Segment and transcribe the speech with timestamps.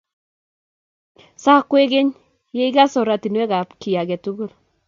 [1.43, 2.09] Saa kwekeny
[2.57, 4.51] ya ikas orokenetab kiy age tugul